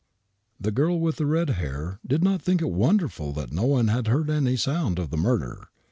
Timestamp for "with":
0.99-1.17